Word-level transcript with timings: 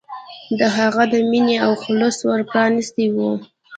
د 0.59 0.61
هغه 0.77 1.03
د 1.13 1.15
مینې 1.29 1.57
او 1.65 1.71
خلوص 1.83 2.17
ور 2.27 2.41
پرانستی 2.51 3.05
و. 3.11 3.15